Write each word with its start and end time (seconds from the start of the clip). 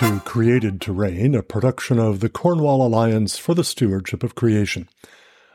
to 0.00 0.18
Created 0.20 0.88
Reign, 0.88 1.34
a 1.34 1.42
production 1.42 1.98
of 1.98 2.20
the 2.20 2.30
Cornwall 2.30 2.86
Alliance 2.86 3.36
for 3.36 3.54
the 3.54 3.62
Stewardship 3.62 4.22
of 4.22 4.34
Creation. 4.34 4.88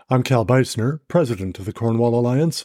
I'm 0.08 0.22
Cal 0.22 0.46
Beisner, 0.46 1.00
president 1.08 1.58
of 1.58 1.66
the 1.66 1.74
Cornwall 1.74 2.14
Alliance, 2.14 2.64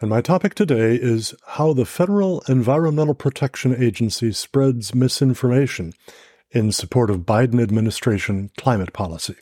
and 0.00 0.08
my 0.08 0.22
topic 0.22 0.54
today 0.54 0.94
is 0.94 1.34
how 1.46 1.74
the 1.74 1.84
Federal 1.84 2.40
Environmental 2.48 3.12
Protection 3.12 3.76
Agency 3.76 4.32
spreads 4.32 4.94
misinformation 4.94 5.92
in 6.52 6.72
support 6.72 7.10
of 7.10 7.26
Biden 7.26 7.62
administration 7.62 8.50
climate 8.56 8.94
policy. 8.94 9.36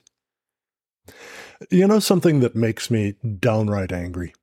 You 1.70 1.86
know 1.86 2.00
something 2.00 2.40
that 2.40 2.56
makes 2.56 2.90
me 2.90 3.14
downright 3.38 3.92
angry? 3.92 4.34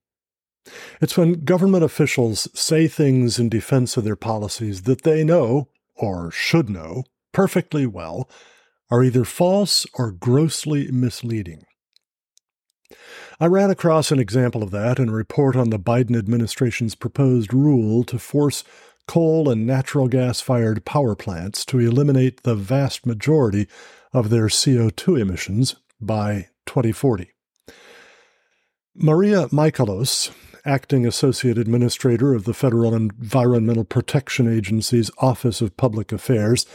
It's 1.02 1.18
when 1.18 1.44
government 1.44 1.84
officials 1.84 2.48
say 2.58 2.88
things 2.88 3.40
in 3.40 3.50
defense 3.50 3.98
of 3.98 4.06
their 4.06 4.16
policies 4.16 4.84
that 4.84 5.02
they 5.02 5.26
know, 5.26 5.68
or 5.98 6.32
should 6.32 6.70
know, 6.70 7.04
perfectly 7.36 7.86
well, 7.86 8.30
are 8.90 9.04
either 9.04 9.26
false 9.26 9.86
or 9.96 10.10
grossly 10.10 10.90
misleading. 10.90 11.66
I 13.42 13.48
ran 13.48 13.70
across 13.70 14.10
an 14.10 14.20
example 14.20 14.64
of 14.64 14.72
that 14.72 15.00
in 15.00 15.10
a 15.10 15.14
report 15.14 15.58
on 15.58 15.70
the 15.70 15.78
Biden 15.78 16.18
administration's 16.18 16.96
proposed 16.96 17.54
rule 17.54 18.06
to 18.06 18.18
force 18.18 18.64
coal 19.06 19.50
and 19.50 19.68
natural 19.68 20.08
gas 20.08 20.40
fired 20.40 20.86
power 20.86 21.14
plants 21.14 21.66
to 21.66 21.80
eliminate 21.80 22.44
the 22.44 22.56
vast 22.56 23.06
majority 23.06 23.68
of 24.14 24.30
their 24.30 24.48
CO2 24.48 25.20
emissions 25.20 25.76
by 26.00 26.48
2040. 26.66 27.32
Maria 28.96 29.48
Michalos, 29.50 30.32
acting 30.64 31.06
associate 31.06 31.58
administrator 31.58 32.34
of 32.34 32.46
the 32.46 32.54
Federal 32.54 32.96
Environmental 32.96 33.84
Protection 33.84 34.48
Agency's 34.48 35.12
Office 35.18 35.60
of 35.60 35.76
Public 35.76 36.14
Affairs, 36.14 36.66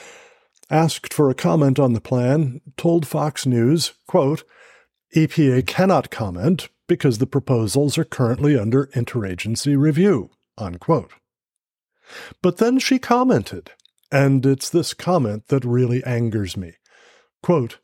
asked 0.71 1.13
for 1.13 1.29
a 1.29 1.35
comment 1.35 1.79
on 1.79 1.93
the 1.93 2.01
plan, 2.01 2.61
told 2.77 3.07
Fox 3.07 3.45
News, 3.45 3.93
quote, 4.07 4.45
EPA 5.15 5.67
cannot 5.67 6.11
comment 6.11 6.69
because 6.87 7.19
the 7.19 7.27
proposals 7.27 7.99
are 7.99 8.05
currently 8.05 8.59
under 8.59 8.87
interagency 8.87 9.77
review, 9.77 10.31
unquote. 10.57 11.13
But 12.43 12.59
then 12.59 12.79
she 12.79 12.99
commented, 12.99 13.73
and 14.11 14.45
it's 14.47 14.71
this 14.71 14.95
comment 14.95 15.49
that 15.49 15.65
really 15.65 16.03
angers 16.05 16.57
me. 16.57 16.75
Quote, 17.43 17.79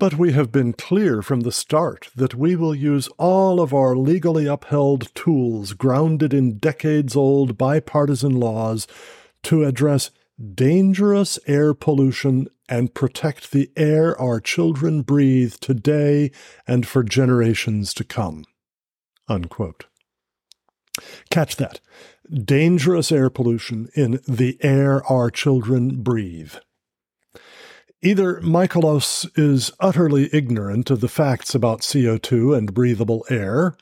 but 0.00 0.14
we 0.14 0.32
have 0.32 0.50
been 0.50 0.72
clear 0.72 1.22
from 1.22 1.42
the 1.42 1.52
start 1.52 2.10
that 2.16 2.34
we 2.34 2.56
will 2.56 2.74
use 2.74 3.08
all 3.16 3.60
of 3.60 3.72
our 3.72 3.96
legally 3.96 4.46
upheld 4.46 5.14
tools 5.14 5.72
grounded 5.72 6.34
in 6.34 6.58
decades 6.58 7.14
old 7.14 7.56
bipartisan 7.56 8.38
laws 8.38 8.88
to 9.44 9.64
address 9.64 10.10
dangerous 10.54 11.38
air 11.46 11.74
pollution 11.74 12.48
and 12.68 12.94
protect 12.94 13.52
the 13.52 13.70
air 13.76 14.20
our 14.20 14.40
children 14.40 15.02
breathe 15.02 15.54
today 15.54 16.30
and 16.66 16.86
for 16.86 17.02
generations 17.02 17.92
to 17.94 18.04
come. 18.04 18.44
Unquote. 19.28 19.86
Catch 21.30 21.56
that. 21.56 21.80
Dangerous 22.32 23.12
air 23.12 23.28
pollution 23.28 23.88
in 23.94 24.20
the 24.26 24.58
air 24.62 25.04
our 25.10 25.30
children 25.30 26.02
breathe. 26.02 26.54
Either 28.02 28.40
Michalos 28.40 29.26
is 29.34 29.72
utterly 29.80 30.28
ignorant 30.32 30.90
of 30.90 31.00
the 31.00 31.08
facts 31.08 31.54
about 31.54 31.80
CO2 31.80 32.56
and 32.56 32.74
breathable 32.74 33.24
air, 33.30 33.76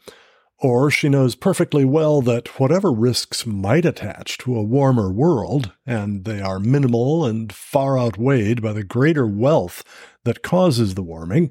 or 0.62 0.92
she 0.92 1.08
knows 1.08 1.34
perfectly 1.34 1.84
well 1.84 2.22
that 2.22 2.60
whatever 2.60 2.92
risks 2.92 3.44
might 3.44 3.84
attach 3.84 4.38
to 4.38 4.56
a 4.56 4.62
warmer 4.62 5.12
world, 5.12 5.72
and 5.84 6.24
they 6.24 6.40
are 6.40 6.60
minimal 6.60 7.26
and 7.26 7.52
far 7.52 7.98
outweighed 7.98 8.62
by 8.62 8.72
the 8.72 8.84
greater 8.84 9.26
wealth 9.26 9.82
that 10.24 10.44
causes 10.44 10.94
the 10.94 11.02
warming, 11.02 11.50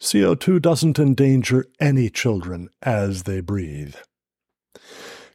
CO2 0.00 0.60
doesn't 0.60 0.98
endanger 0.98 1.66
any 1.78 2.08
children 2.08 2.70
as 2.80 3.24
they 3.24 3.42
breathe. 3.42 3.94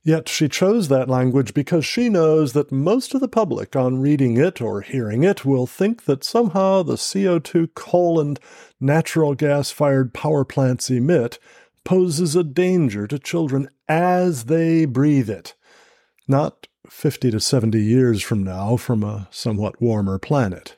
Yet 0.04 0.28
she 0.28 0.48
chose 0.50 0.88
that 0.88 1.10
language 1.10 1.54
because 1.54 1.86
she 1.86 2.10
knows 2.10 2.54
that 2.54 2.72
most 2.72 3.14
of 3.14 3.22
the 3.22 3.28
public, 3.28 3.76
on 3.76 4.02
reading 4.02 4.38
it 4.38 4.62
or 4.62 4.82
hearing 4.82 5.24
it, 5.24 5.46
will 5.46 5.68
think 5.68 6.06
that 6.06 6.24
somehow 6.24 6.82
the 6.82 6.96
CO2 6.96 7.76
coal 7.76 8.20
and 8.20 8.40
natural 8.80 9.36
gas 9.36 9.70
fired 9.70 10.12
power 10.12 10.44
plants 10.44 10.90
emit 10.90 11.38
poses 11.90 12.36
a 12.36 12.44
danger 12.44 13.08
to 13.08 13.18
children 13.18 13.68
as 13.88 14.44
they 14.44 14.86
breathe 14.86 15.28
it, 15.28 15.56
not 16.28 16.68
50 16.88 17.32
to 17.32 17.40
70 17.40 17.82
years 17.82 18.22
from 18.22 18.44
now 18.44 18.78
from 18.78 19.04
a 19.04 19.28
somewhat 19.32 19.82
warmer 19.82 20.20
planet. 20.20 20.78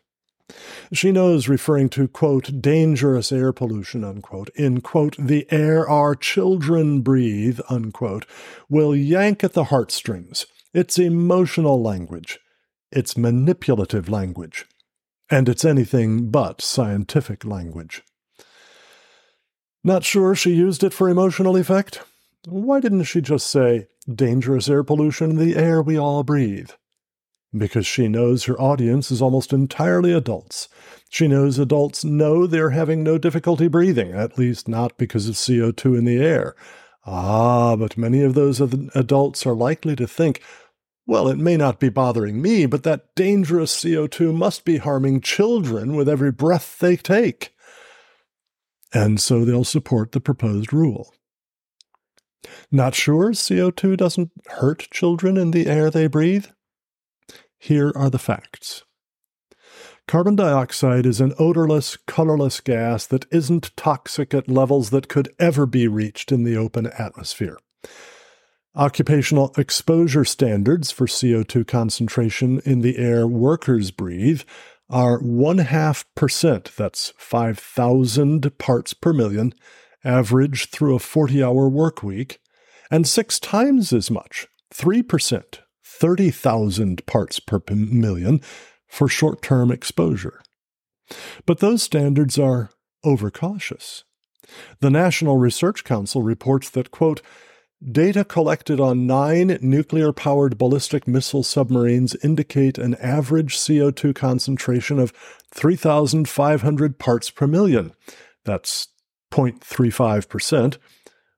She 0.93 1.11
knows 1.11 1.49
referring 1.49 1.89
to, 1.89 2.07
quote, 2.07 2.61
dangerous 2.61 3.29
air 3.29 3.51
pollution, 3.51 4.05
unquote, 4.05 4.51
in, 4.55 4.79
quote, 4.79 5.17
the 5.19 5.45
air 5.51 5.85
our 5.85 6.15
children 6.15 7.01
breathe, 7.01 7.59
unquote, 7.69 8.25
will 8.69 8.95
yank 8.95 9.43
at 9.43 9.51
the 9.51 9.65
heartstrings. 9.65 10.45
It's 10.73 10.97
emotional 10.97 11.83
language. 11.83 12.39
It's 12.89 13.17
manipulative 13.17 14.07
language. 14.07 14.65
And 15.29 15.49
it's 15.49 15.65
anything 15.65 16.31
but 16.31 16.61
scientific 16.61 17.43
language. 17.43 18.01
Not 19.83 20.03
sure 20.03 20.35
she 20.35 20.51
used 20.51 20.83
it 20.83 20.93
for 20.93 21.09
emotional 21.09 21.57
effect? 21.57 22.01
Why 22.47 22.79
didn't 22.79 23.03
she 23.03 23.21
just 23.21 23.47
say, 23.47 23.87
dangerous 24.13 24.69
air 24.69 24.83
pollution 24.83 25.31
in 25.31 25.37
the 25.37 25.55
air 25.55 25.81
we 25.81 25.97
all 25.97 26.23
breathe? 26.23 26.71
because 27.55 27.85
she 27.85 28.07
knows 28.07 28.45
her 28.45 28.59
audience 28.59 29.11
is 29.11 29.21
almost 29.21 29.51
entirely 29.51 30.13
adults. 30.13 30.69
She 31.09 31.27
knows 31.27 31.59
adults 31.59 32.05
know 32.05 32.47
they're 32.47 32.69
having 32.69 33.03
no 33.03 33.17
difficulty 33.17 33.67
breathing, 33.67 34.11
at 34.13 34.37
least 34.37 34.67
not 34.67 34.97
because 34.97 35.27
of 35.27 35.35
CO2 35.35 35.97
in 35.97 36.05
the 36.05 36.17
air. 36.17 36.55
Ah, 37.05 37.75
but 37.75 37.97
many 37.97 38.21
of 38.21 38.35
those 38.35 38.61
adults 38.61 39.45
are 39.45 39.55
likely 39.55 39.95
to 39.95 40.07
think, 40.07 40.41
well, 41.05 41.27
it 41.27 41.37
may 41.37 41.57
not 41.57 41.79
be 41.79 41.89
bothering 41.89 42.41
me, 42.41 42.65
but 42.65 42.83
that 42.83 43.13
dangerous 43.15 43.75
CO2 43.83 44.33
must 44.33 44.63
be 44.63 44.77
harming 44.77 45.19
children 45.19 45.95
with 45.95 46.07
every 46.07 46.31
breath 46.31 46.77
they 46.79 46.95
take. 46.95 47.53
And 48.93 49.19
so 49.19 49.45
they'll 49.45 49.63
support 49.63 50.11
the 50.11 50.19
proposed 50.19 50.73
rule. 50.73 51.13
Not 52.71 52.95
sure 52.95 53.31
CO2 53.31 53.97
doesn't 53.97 54.31
hurt 54.47 54.87
children 54.91 55.37
in 55.37 55.51
the 55.51 55.67
air 55.67 55.89
they 55.89 56.07
breathe? 56.07 56.47
Here 57.57 57.91
are 57.95 58.09
the 58.09 58.19
facts. 58.19 58.83
Carbon 60.07 60.35
dioxide 60.35 61.05
is 61.05 61.21
an 61.21 61.33
odorless, 61.39 61.95
colorless 62.07 62.59
gas 62.59 63.05
that 63.07 63.25
isn't 63.31 63.75
toxic 63.77 64.33
at 64.33 64.49
levels 64.49 64.89
that 64.89 65.07
could 65.07 65.33
ever 65.39 65.65
be 65.65 65.87
reached 65.87 66.31
in 66.31 66.43
the 66.43 66.57
open 66.57 66.87
atmosphere. 66.87 67.57
Occupational 68.75 69.53
exposure 69.57 70.25
standards 70.25 70.91
for 70.91 71.05
CO2 71.05 71.67
concentration 71.67 72.61
in 72.65 72.81
the 72.81 72.97
air 72.97 73.27
workers 73.27 73.91
breathe 73.91 74.41
are 74.91 75.19
one 75.19 75.59
half 75.59 76.05
percent, 76.15 76.71
that's 76.75 77.13
5,000 77.17 78.57
parts 78.57 78.93
per 78.93 79.13
million, 79.13 79.53
average 80.03 80.69
through 80.69 80.95
a 80.95 80.99
40 80.99 81.43
hour 81.43 81.69
work 81.69 82.03
week, 82.03 82.39
and 82.91 83.07
six 83.07 83.39
times 83.39 83.93
as 83.93 84.11
much, 84.11 84.47
3%, 84.73 85.59
30,000 85.83 87.05
parts 87.05 87.39
per 87.39 87.61
million 87.69 88.41
for 88.87 89.07
short 89.07 89.41
term 89.41 89.71
exposure. 89.71 90.41
But 91.45 91.59
those 91.59 91.83
standards 91.83 92.37
are 92.37 92.69
overcautious. 93.03 94.03
The 94.79 94.89
National 94.89 95.37
Research 95.37 95.83
Council 95.83 96.21
reports 96.21 96.69
that, 96.71 96.91
quote, 96.91 97.21
Data 97.89 98.23
collected 98.23 98.79
on 98.79 99.07
nine 99.07 99.57
nuclear 99.59 100.13
powered 100.13 100.55
ballistic 100.55 101.07
missile 101.07 101.41
submarines 101.41 102.15
indicate 102.23 102.77
an 102.77 102.93
average 102.95 103.57
CO2 103.57 104.13
concentration 104.13 104.99
of 104.99 105.11
3,500 105.51 106.99
parts 106.99 107.31
per 107.31 107.47
million. 107.47 107.93
That's 108.45 108.89
0.35%, 109.31 110.77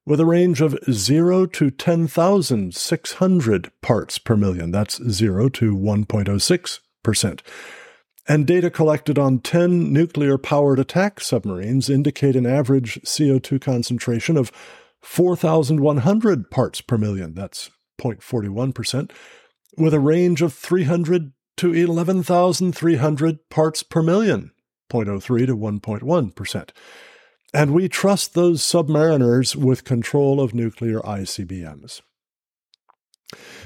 with 0.06 0.20
a 0.20 0.26
range 0.26 0.60
of 0.60 0.78
0 0.92 1.46
to 1.46 1.72
10,600 1.72 3.72
parts 3.82 4.18
per 4.18 4.36
million. 4.36 4.72
That's 4.72 5.02
0 5.02 5.48
to 5.50 5.74
1.06%. 5.74 7.40
And 8.28 8.48
data 8.48 8.70
collected 8.70 9.18
on 9.18 9.40
10 9.40 9.94
nuclear 9.94 10.38
powered 10.38 10.80
attack 10.80 11.22
submarines 11.22 11.90
indicate 11.90 12.36
an 12.36 12.46
average 12.46 13.00
CO2 13.04 13.62
concentration 13.62 14.36
of 14.36 14.52
4,100 15.04 16.50
parts 16.50 16.82
per 16.82 16.98
million. 16.98 17.36
That's 17.36 17.70
0.41%, 18.02 19.12
with 19.78 19.94
a 19.94 20.00
range 20.00 20.42
of 20.42 20.54
300 20.54 21.34
to 21.58 21.74
11,300 21.74 23.50
parts 23.50 23.84
per 23.84 24.02
million, 24.02 24.52
0.03 24.92 25.46
to 25.46 25.56
1.1%. 25.56 26.70
And 27.54 27.72
we 27.72 27.88
trust 27.88 28.34
those 28.34 28.64
submariners 28.64 29.56
with 29.56 29.84
control 29.84 30.42
of 30.42 30.56
nuclear 30.56 31.00
ICBMs. 31.02 32.02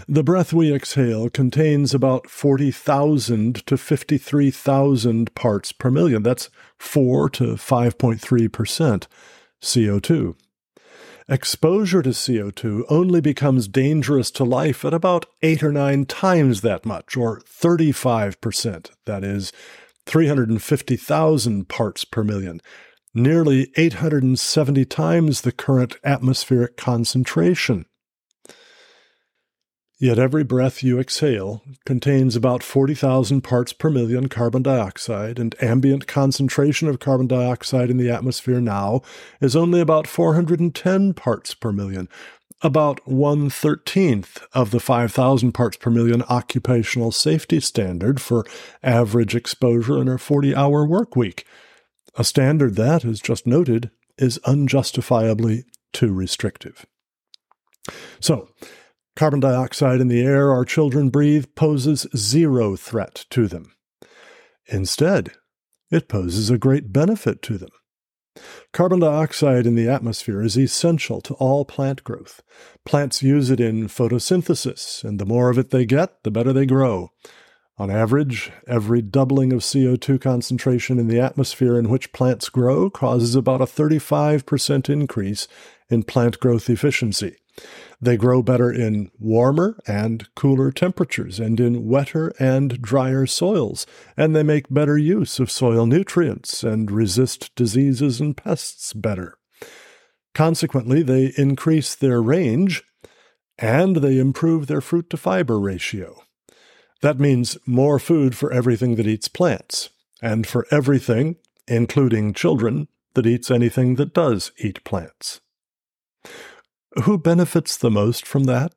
The 0.07 0.23
breath 0.23 0.53
we 0.53 0.73
exhale 0.73 1.29
contains 1.29 1.93
about 1.93 2.29
40,000 2.29 3.65
to 3.65 3.77
53,000 3.77 5.35
parts 5.35 5.71
per 5.71 5.91
million. 5.91 6.23
That's 6.23 6.49
4 6.79 7.29
to 7.31 7.43
5.3% 7.55 9.07
CO2. 9.61 10.35
Exposure 11.29 12.01
to 12.01 12.11
CO2 12.11 12.83
only 12.87 13.19
becomes 13.19 13.67
dangerous 13.67 14.31
to 14.31 14.45
life 14.45 14.85
at 14.85 14.93
about 14.93 15.25
8 15.41 15.61
or 15.61 15.73
9 15.73 16.05
times 16.05 16.61
that 16.61 16.85
much, 16.85 17.17
or 17.17 17.41
35%. 17.41 18.91
That 19.05 19.25
is 19.25 19.51
350,000 20.05 21.67
parts 21.67 22.05
per 22.05 22.23
million, 22.23 22.61
nearly 23.13 23.73
870 23.75 24.85
times 24.85 25.41
the 25.41 25.51
current 25.51 25.97
atmospheric 26.01 26.77
concentration. 26.77 27.87
Yet 29.99 30.19
every 30.19 30.43
breath 30.43 30.83
you 30.83 30.99
exhale 30.99 31.63
contains 31.83 32.35
about 32.35 32.61
40,000 32.61 33.41
parts 33.41 33.73
per 33.73 33.89
million 33.89 34.29
carbon 34.29 34.61
dioxide, 34.61 35.39
and 35.39 35.55
ambient 35.59 36.05
concentration 36.05 36.87
of 36.87 36.99
carbon 36.99 37.25
dioxide 37.25 37.89
in 37.89 37.97
the 37.97 38.11
atmosphere 38.11 38.61
now 38.61 39.01
is 39.41 39.55
only 39.55 39.81
about 39.81 40.05
410 40.05 41.15
parts 41.15 41.55
per 41.55 41.71
million, 41.71 42.07
about 42.61 43.07
one 43.07 43.49
thirteenth 43.49 44.43
of 44.53 44.69
the 44.69 44.79
5,000 44.79 45.51
parts 45.51 45.77
per 45.77 45.89
million 45.89 46.21
occupational 46.29 47.11
safety 47.11 47.59
standard 47.59 48.21
for 48.21 48.45
average 48.83 49.35
exposure 49.35 49.99
in 49.99 50.07
a 50.07 50.19
40 50.19 50.55
hour 50.55 50.85
work 50.85 51.15
week. 51.15 51.43
A 52.15 52.23
standard 52.23 52.75
that, 52.75 53.03
as 53.03 53.19
just 53.19 53.47
noted, 53.47 53.89
is 54.19 54.39
unjustifiably 54.45 55.65
too 55.91 56.13
restrictive. 56.13 56.85
So, 58.19 58.49
Carbon 59.17 59.39
dioxide 59.39 59.99
in 59.99 60.09
the 60.09 60.21
air 60.21 60.51
our 60.51 60.63
children 60.63 61.09
breathe 61.09 61.47
poses 61.55 62.05
zero 62.15 62.75
threat 62.75 63.25
to 63.31 63.47
them. 63.47 63.73
Instead, 64.67 65.31
it 65.89 66.07
poses 66.07 66.51
a 66.51 66.59
great 66.59 66.93
benefit 66.93 67.41
to 67.41 67.57
them. 67.57 67.71
Carbon 68.73 68.99
dioxide 68.99 69.65
in 69.65 69.73
the 69.73 69.89
atmosphere 69.89 70.43
is 70.43 70.55
essential 70.55 71.19
to 71.21 71.33
all 71.33 71.65
plant 71.65 72.03
growth. 72.03 72.43
Plants 72.85 73.23
use 73.23 73.49
it 73.49 73.59
in 73.59 73.87
photosynthesis, 73.87 75.03
and 75.03 75.19
the 75.19 75.25
more 75.25 75.49
of 75.49 75.57
it 75.57 75.71
they 75.71 75.87
get, 75.87 76.21
the 76.21 76.29
better 76.29 76.53
they 76.53 76.67
grow. 76.67 77.09
On 77.79 77.89
average, 77.89 78.51
every 78.67 79.01
doubling 79.01 79.51
of 79.51 79.61
CO2 79.61 80.21
concentration 80.21 80.99
in 80.99 81.07
the 81.07 81.19
atmosphere 81.19 81.79
in 81.79 81.89
which 81.89 82.13
plants 82.13 82.49
grow 82.49 82.91
causes 82.91 83.33
about 83.33 83.61
a 83.61 83.65
35% 83.65 84.91
increase 84.91 85.47
in 85.89 86.03
plant 86.03 86.39
growth 86.39 86.69
efficiency. 86.69 87.37
They 87.99 88.17
grow 88.17 88.43
better 88.43 88.71
in 88.71 89.09
warmer 89.19 89.79
and 89.87 90.27
cooler 90.35 90.71
temperatures 90.71 91.39
and 91.39 91.59
in 91.59 91.87
wetter 91.87 92.31
and 92.39 92.81
drier 92.81 93.25
soils, 93.25 93.87
and 94.15 94.35
they 94.35 94.43
make 94.43 94.65
better 94.69 94.97
use 94.97 95.39
of 95.39 95.49
soil 95.49 95.85
nutrients 95.85 96.63
and 96.63 96.91
resist 96.91 97.55
diseases 97.55 98.21
and 98.21 98.37
pests 98.37 98.93
better. 98.93 99.37
Consequently, 100.35 101.01
they 101.01 101.33
increase 101.37 101.95
their 101.95 102.21
range 102.21 102.83
and 103.57 103.97
they 103.97 104.19
improve 104.19 104.67
their 104.67 104.81
fruit 104.81 105.09
to 105.09 105.17
fiber 105.17 105.59
ratio. 105.59 106.21
That 107.01 107.19
means 107.19 107.57
more 107.65 107.97
food 107.97 108.35
for 108.35 108.51
everything 108.51 108.95
that 108.95 109.07
eats 109.07 109.27
plants, 109.27 109.89
and 110.21 110.45
for 110.45 110.65
everything, 110.71 111.37
including 111.67 112.33
children, 112.33 112.87
that 113.13 113.25
eats 113.25 113.49
anything 113.49 113.95
that 113.95 114.13
does 114.13 114.51
eat 114.59 114.83
plants. 114.83 115.41
Who 117.03 117.19
benefits 117.19 117.77
the 117.77 117.91
most 117.91 118.25
from 118.25 118.45
that? 118.45 118.73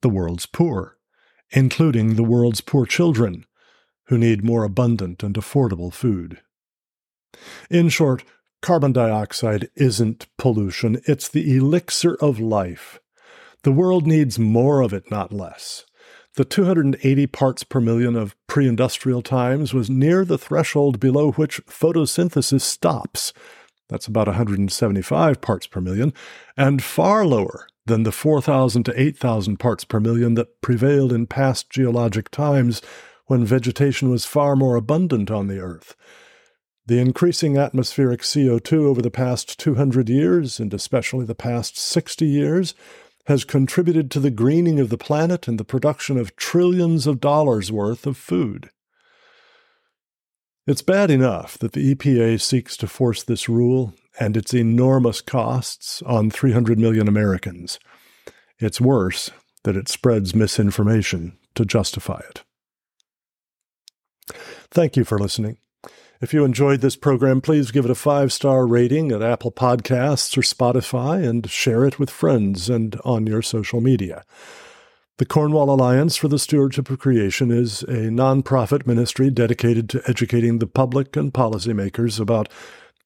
The 0.00 0.08
world's 0.08 0.46
poor, 0.46 0.98
including 1.50 2.16
the 2.16 2.24
world's 2.24 2.60
poor 2.60 2.84
children, 2.84 3.46
who 4.06 4.18
need 4.18 4.44
more 4.44 4.64
abundant 4.64 5.22
and 5.22 5.34
affordable 5.36 5.92
food. 5.92 6.40
In 7.70 7.88
short, 7.88 8.24
carbon 8.60 8.92
dioxide 8.92 9.70
isn't 9.76 10.26
pollution, 10.36 11.00
it's 11.06 11.28
the 11.28 11.56
elixir 11.56 12.16
of 12.16 12.40
life. 12.40 12.98
The 13.62 13.72
world 13.72 14.04
needs 14.04 14.40
more 14.40 14.80
of 14.80 14.92
it, 14.92 15.08
not 15.08 15.32
less. 15.32 15.86
The 16.34 16.44
280 16.44 17.26
parts 17.28 17.62
per 17.62 17.80
million 17.80 18.16
of 18.16 18.34
pre 18.48 18.66
industrial 18.66 19.22
times 19.22 19.72
was 19.72 19.88
near 19.88 20.24
the 20.24 20.38
threshold 20.38 20.98
below 20.98 21.30
which 21.32 21.64
photosynthesis 21.66 22.62
stops 22.62 23.32
that's 23.92 24.06
about 24.06 24.26
175 24.26 25.40
parts 25.40 25.66
per 25.66 25.80
million, 25.80 26.14
and 26.56 26.82
far 26.82 27.26
lower 27.26 27.66
than 27.84 28.04
the 28.04 28.12
4,000 28.12 28.84
to 28.84 29.00
8,000 29.00 29.58
parts 29.58 29.84
per 29.84 30.00
million 30.00 30.34
that 30.34 30.62
prevailed 30.62 31.12
in 31.12 31.26
past 31.26 31.68
geologic 31.68 32.30
times 32.30 32.80
when 33.26 33.44
vegetation 33.44 34.08
was 34.08 34.24
far 34.24 34.56
more 34.56 34.76
abundant 34.76 35.30
on 35.30 35.48
the 35.48 35.58
Earth. 35.58 35.94
The 36.86 36.98
increasing 36.98 37.56
atmospheric 37.56 38.22
CO2 38.22 38.84
over 38.84 39.02
the 39.02 39.10
past 39.10 39.58
200 39.60 40.08
years, 40.08 40.58
and 40.58 40.72
especially 40.72 41.26
the 41.26 41.34
past 41.34 41.76
60 41.76 42.24
years, 42.26 42.74
has 43.26 43.44
contributed 43.44 44.10
to 44.10 44.20
the 44.20 44.30
greening 44.30 44.80
of 44.80 44.88
the 44.88 44.98
planet 44.98 45.46
and 45.46 45.60
the 45.60 45.64
production 45.64 46.18
of 46.18 46.34
trillions 46.34 47.06
of 47.06 47.20
dollars 47.20 47.70
worth 47.70 48.06
of 48.06 48.16
food. 48.16 48.70
It's 50.64 50.82
bad 50.82 51.10
enough 51.10 51.58
that 51.58 51.72
the 51.72 51.94
EPA 51.94 52.40
seeks 52.40 52.76
to 52.76 52.86
force 52.86 53.24
this 53.24 53.48
rule 53.48 53.94
and 54.20 54.36
its 54.36 54.54
enormous 54.54 55.20
costs 55.20 56.02
on 56.02 56.30
300 56.30 56.78
million 56.78 57.08
Americans. 57.08 57.80
It's 58.60 58.80
worse 58.80 59.30
that 59.64 59.76
it 59.76 59.88
spreads 59.88 60.36
misinformation 60.36 61.36
to 61.56 61.64
justify 61.64 62.20
it. 62.28 62.42
Thank 64.70 64.96
you 64.96 65.04
for 65.04 65.18
listening. 65.18 65.58
If 66.20 66.32
you 66.32 66.44
enjoyed 66.44 66.80
this 66.80 66.94
program, 66.94 67.40
please 67.40 67.72
give 67.72 67.84
it 67.84 67.90
a 67.90 67.96
five 67.96 68.32
star 68.32 68.64
rating 68.64 69.10
at 69.10 69.22
Apple 69.22 69.50
Podcasts 69.50 70.38
or 70.38 70.42
Spotify 70.42 71.28
and 71.28 71.50
share 71.50 71.84
it 71.84 71.98
with 71.98 72.10
friends 72.10 72.70
and 72.70 72.96
on 73.04 73.26
your 73.26 73.42
social 73.42 73.80
media. 73.80 74.24
The 75.22 75.26
Cornwall 75.26 75.70
Alliance 75.70 76.16
for 76.16 76.26
the 76.26 76.36
Stewardship 76.36 76.90
of 76.90 76.98
Creation 76.98 77.52
is 77.52 77.84
a 77.84 78.10
nonprofit 78.10 78.88
ministry 78.88 79.30
dedicated 79.30 79.88
to 79.90 80.02
educating 80.04 80.58
the 80.58 80.66
public 80.66 81.14
and 81.14 81.32
policymakers 81.32 82.18
about 82.18 82.48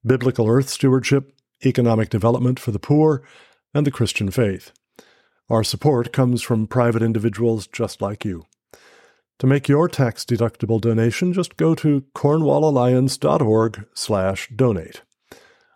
biblical 0.03 0.49
earth 0.49 0.71
stewardship, 0.71 1.35
economic 1.63 2.09
development 2.09 2.59
for 2.59 2.71
the 2.71 2.79
poor, 2.79 3.23
and 3.75 3.87
the 3.87 3.91
Christian 3.91 4.31
faith. 4.31 4.73
Our 5.51 5.63
support 5.63 6.15
comes 6.15 6.41
from 6.41 6.67
private 6.67 7.03
individuals 7.03 7.67
just 7.67 8.01
like 8.01 8.25
you. 8.25 8.47
To 9.41 9.47
make 9.47 9.69
your 9.69 9.87
tax-deductible 9.87 10.81
donation, 10.81 11.35
just 11.35 11.59
go 11.59 11.75
to 11.75 12.03
cornwallalliance.org/donate. 12.15 15.03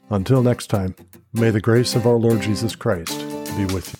Until 0.08 0.42
next 0.42 0.68
time, 0.68 0.94
may 1.34 1.50
the 1.50 1.60
grace 1.60 1.94
of 1.94 2.06
our 2.06 2.16
Lord 2.16 2.40
Jesus 2.40 2.74
Christ 2.74 3.18
be 3.58 3.66
with 3.66 3.92
you. 3.92 3.98